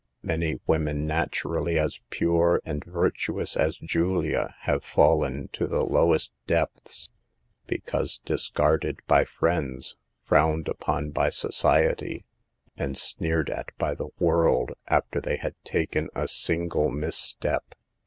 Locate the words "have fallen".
4.61-5.49